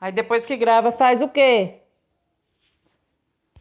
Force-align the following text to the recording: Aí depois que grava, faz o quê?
Aí 0.00 0.12
depois 0.12 0.46
que 0.46 0.56
grava, 0.56 0.92
faz 0.92 1.20
o 1.20 1.28
quê? 1.28 1.82